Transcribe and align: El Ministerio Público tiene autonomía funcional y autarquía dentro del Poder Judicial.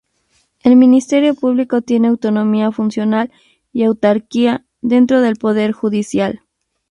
El 0.63 0.77
Ministerio 0.77 1.35
Público 1.35 1.83
tiene 1.83 2.07
autonomía 2.07 2.71
funcional 2.71 3.31
y 3.71 3.83
autarquía 3.83 4.65
dentro 4.81 5.21
del 5.21 5.35
Poder 5.35 5.73
Judicial. 5.73 6.41